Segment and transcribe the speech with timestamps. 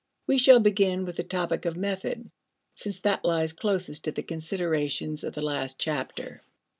[0.25, 2.31] We shall begin with the topic of method,
[2.73, 6.41] since that lies closest to the considerations of the last chapter.